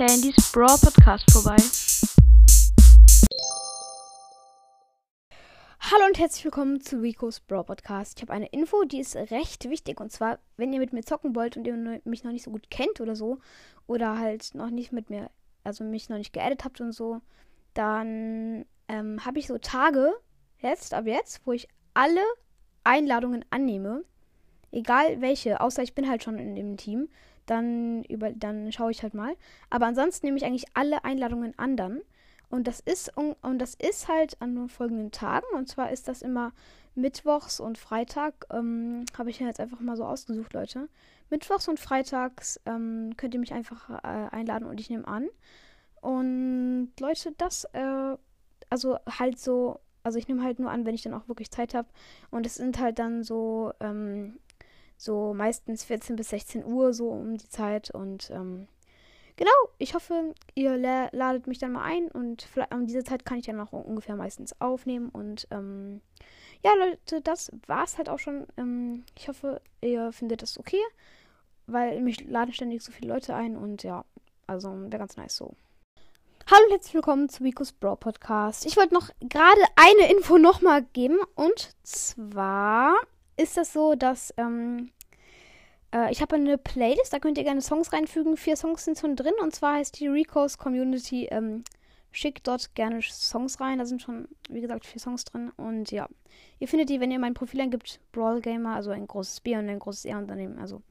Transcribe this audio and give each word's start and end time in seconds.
Brawl 0.00 0.78
Podcast 0.78 1.30
vorbei. 1.30 1.56
Hallo 5.78 6.06
und 6.06 6.18
herzlich 6.18 6.42
willkommen 6.42 6.80
zu 6.80 7.02
Rico's 7.02 7.40
Brawl 7.40 7.64
Podcast. 7.64 8.16
Ich 8.16 8.22
habe 8.22 8.32
eine 8.32 8.46
Info, 8.46 8.84
die 8.84 9.00
ist 9.00 9.14
recht 9.14 9.68
wichtig. 9.68 10.00
Und 10.00 10.10
zwar, 10.10 10.38
wenn 10.56 10.72
ihr 10.72 10.78
mit 10.78 10.94
mir 10.94 11.02
zocken 11.02 11.36
wollt 11.36 11.58
und 11.58 11.66
ihr 11.66 12.00
mich 12.04 12.24
noch 12.24 12.32
nicht 12.32 12.44
so 12.44 12.50
gut 12.50 12.70
kennt 12.70 13.02
oder 13.02 13.14
so, 13.14 13.40
oder 13.86 14.18
halt 14.18 14.54
noch 14.54 14.70
nicht 14.70 14.90
mit 14.90 15.10
mir, 15.10 15.30
also 15.64 15.84
mich 15.84 16.08
noch 16.08 16.16
nicht 16.16 16.32
geaddet 16.32 16.64
habt 16.64 16.80
und 16.80 16.92
so, 16.92 17.20
dann 17.74 18.64
ähm, 18.88 19.22
habe 19.22 19.38
ich 19.38 19.48
so 19.48 19.58
Tage, 19.58 20.14
jetzt, 20.60 20.94
ab 20.94 21.06
jetzt, 21.06 21.42
wo 21.44 21.52
ich 21.52 21.68
alle 21.92 22.24
Einladungen 22.84 23.44
annehme. 23.50 24.04
Egal 24.72 25.20
welche, 25.20 25.60
außer 25.60 25.82
ich 25.82 25.94
bin 25.94 26.08
halt 26.08 26.24
schon 26.24 26.38
in 26.38 26.54
dem 26.54 26.78
Team. 26.78 27.10
Dann, 27.50 28.04
über, 28.04 28.30
dann 28.30 28.70
schaue 28.70 28.92
ich 28.92 29.02
halt 29.02 29.12
mal. 29.12 29.34
Aber 29.70 29.86
ansonsten 29.86 30.26
nehme 30.26 30.38
ich 30.38 30.44
eigentlich 30.44 30.66
alle 30.74 31.02
Einladungen 31.04 31.58
an 31.58 31.76
dann. 31.76 32.00
Und 32.48 32.68
das 32.68 32.78
ist 32.78 33.16
und, 33.16 33.32
und 33.42 33.58
das 33.58 33.74
ist 33.74 34.06
halt 34.06 34.40
an 34.40 34.68
folgenden 34.68 35.10
Tagen. 35.10 35.46
Und 35.56 35.68
zwar 35.68 35.90
ist 35.90 36.06
das 36.06 36.22
immer 36.22 36.52
Mittwochs 36.94 37.58
und 37.58 37.76
Freitag. 37.76 38.46
Ähm, 38.52 39.04
Habe 39.18 39.30
ich 39.30 39.40
jetzt 39.40 39.58
einfach 39.58 39.80
mal 39.80 39.96
so 39.96 40.04
ausgesucht, 40.04 40.52
Leute. 40.52 40.88
Mittwochs 41.28 41.66
und 41.66 41.80
Freitags 41.80 42.60
ähm, 42.66 43.14
könnt 43.16 43.34
ihr 43.34 43.40
mich 43.40 43.52
einfach 43.52 43.90
äh, 43.90 44.28
einladen 44.30 44.68
und 44.68 44.78
ich 44.78 44.88
nehme 44.88 45.08
an. 45.08 45.26
Und 46.00 46.92
Leute, 47.00 47.32
das, 47.36 47.64
äh, 47.72 48.16
also 48.68 48.96
halt 49.18 49.40
so, 49.40 49.80
also 50.04 50.20
ich 50.20 50.28
nehme 50.28 50.44
halt 50.44 50.60
nur 50.60 50.70
an, 50.70 50.86
wenn 50.86 50.94
ich 50.94 51.02
dann 51.02 51.14
auch 51.14 51.26
wirklich 51.26 51.50
Zeit 51.50 51.74
habe. 51.74 51.88
Und 52.30 52.46
es 52.46 52.54
sind 52.54 52.78
halt 52.78 53.00
dann 53.00 53.24
so, 53.24 53.72
ähm, 53.80 54.38
so 55.00 55.32
meistens 55.32 55.82
14 55.84 56.16
bis 56.16 56.28
16 56.28 56.64
Uhr 56.64 56.92
so 56.92 57.08
um 57.08 57.38
die 57.38 57.48
Zeit. 57.48 57.90
Und 57.90 58.30
ähm, 58.30 58.68
genau, 59.36 59.50
ich 59.78 59.94
hoffe, 59.94 60.34
ihr 60.54 60.76
ladet 60.76 61.46
mich 61.46 61.58
dann 61.58 61.72
mal 61.72 61.84
ein 61.84 62.10
und 62.10 62.46
um 62.70 62.86
diese 62.86 63.02
Zeit 63.02 63.24
kann 63.24 63.38
ich 63.38 63.46
dann 63.46 63.60
auch 63.60 63.72
ungefähr 63.72 64.16
meistens 64.16 64.60
aufnehmen. 64.60 65.08
Und 65.08 65.48
ähm, 65.50 66.02
ja, 66.62 66.72
Leute, 66.74 67.22
das 67.22 67.50
war's 67.66 67.96
halt 67.96 68.10
auch 68.10 68.18
schon. 68.18 68.46
Ähm, 68.58 69.04
ich 69.16 69.28
hoffe, 69.28 69.62
ihr 69.80 70.12
findet 70.12 70.42
das 70.42 70.58
okay, 70.58 70.82
weil 71.66 72.02
mich 72.02 72.28
laden 72.28 72.52
ständig 72.52 72.82
so 72.82 72.92
viele 72.92 73.14
Leute 73.14 73.34
ein 73.34 73.56
und 73.56 73.82
ja, 73.82 74.04
also 74.46 74.68
wäre 74.68 74.98
ganz 74.98 75.16
nice 75.16 75.34
so. 75.34 75.54
Hallo 76.50 76.64
und 76.66 76.72
herzlich 76.72 76.94
willkommen 76.94 77.28
zu 77.30 77.42
Vikos 77.42 77.72
Brawl 77.72 77.96
Podcast. 77.96 78.66
Ich 78.66 78.76
wollte 78.76 78.92
noch 78.92 79.08
gerade 79.20 79.60
eine 79.76 80.10
Info 80.12 80.36
nochmal 80.36 80.82
geben. 80.92 81.16
Und 81.36 81.74
zwar 81.84 82.96
ist 83.40 83.56
das 83.56 83.72
so, 83.72 83.94
dass 83.94 84.32
ähm, 84.36 84.90
äh, 85.92 86.10
ich 86.12 86.20
habe 86.20 86.36
eine 86.36 86.58
Playlist, 86.58 87.12
da 87.12 87.18
könnt 87.18 87.38
ihr 87.38 87.44
gerne 87.44 87.62
Songs 87.62 87.92
reinfügen. 87.92 88.36
Vier 88.36 88.56
Songs 88.56 88.84
sind 88.84 88.98
schon 88.98 89.16
drin. 89.16 89.34
Und 89.40 89.54
zwar 89.54 89.74
heißt 89.74 89.98
die 89.98 90.08
Ricos 90.08 90.58
Community 90.58 91.26
ähm, 91.26 91.64
Schickt 92.12 92.48
dort 92.48 92.74
gerne 92.74 93.02
Songs 93.02 93.60
rein. 93.60 93.78
Da 93.78 93.86
sind 93.86 94.02
schon, 94.02 94.26
wie 94.48 94.60
gesagt, 94.60 94.84
vier 94.84 95.00
Songs 95.00 95.24
drin. 95.24 95.50
Und 95.56 95.92
ja, 95.92 96.08
ihr 96.58 96.66
findet 96.66 96.88
die, 96.88 96.98
wenn 96.98 97.12
ihr 97.12 97.20
mein 97.20 97.34
Profil 97.34 97.60
eingibt, 97.60 98.00
Brawl 98.10 98.40
Gamer, 98.40 98.74
also 98.74 98.90
ein 98.90 99.06
großes 99.06 99.40
B 99.40 99.56
und 99.56 99.68
ein 99.68 99.78
großes 99.78 100.06
R 100.06 100.18
und 100.18 100.26
daneben, 100.26 100.58
also 100.58 100.82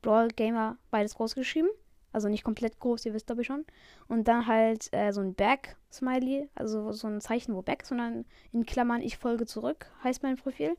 Brawl 0.00 0.28
Gamer, 0.28 0.78
beides 0.90 1.14
groß 1.14 1.34
geschrieben. 1.34 1.68
Also 2.14 2.28
nicht 2.28 2.44
komplett 2.44 2.78
groß, 2.78 3.06
ihr 3.06 3.14
wisst 3.14 3.26
glaube 3.26 3.42
ich 3.42 3.46
schon. 3.46 3.64
Und 4.08 4.28
dann 4.28 4.46
halt 4.46 4.88
äh, 4.92 5.12
so 5.12 5.20
ein 5.20 5.34
Back-Smiley, 5.34 6.48
also 6.54 6.92
so 6.92 7.06
ein 7.06 7.20
Zeichen, 7.20 7.54
wo 7.54 7.62
Back, 7.62 7.84
sondern 7.84 8.24
in 8.52 8.66
Klammern 8.66 9.02
ich 9.02 9.18
folge 9.18 9.46
zurück, 9.46 9.86
heißt 10.04 10.22
mein 10.22 10.36
Profil. 10.36 10.76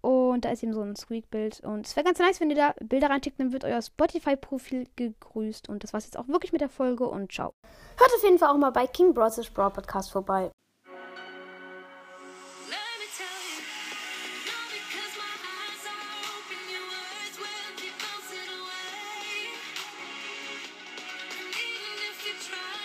Und 0.00 0.44
da 0.44 0.50
ist 0.50 0.62
eben 0.62 0.72
so 0.72 0.82
ein 0.82 0.96
Squeak-Bild. 0.96 1.60
Und 1.60 1.86
es 1.86 1.96
wäre 1.96 2.04
ganz 2.04 2.18
nice, 2.18 2.40
wenn 2.40 2.50
ihr 2.50 2.56
da 2.56 2.74
Bilder 2.80 3.10
reinschickt, 3.10 3.38
dann 3.38 3.52
wird 3.52 3.64
euer 3.64 3.82
Spotify-Profil 3.82 4.86
gegrüßt. 4.96 5.68
Und 5.68 5.84
das 5.84 5.92
war 5.92 5.98
es 5.98 6.06
jetzt 6.06 6.16
auch 6.16 6.28
wirklich 6.28 6.52
mit 6.52 6.60
der 6.60 6.68
Folge 6.68 7.06
und 7.06 7.32
ciao. 7.32 7.52
Hört 7.98 8.10
auf 8.14 8.22
jeden 8.22 8.38
Fall 8.38 8.50
auch 8.50 8.58
mal 8.58 8.70
bei 8.70 8.86
King 8.86 9.12
Bros. 9.14 9.50
Brawl 9.50 9.70
Podcast 9.70 10.10
vorbei. 10.10 10.50
try 22.40 22.79